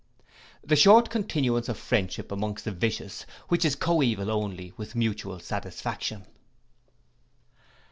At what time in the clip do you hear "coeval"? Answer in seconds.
3.75-4.31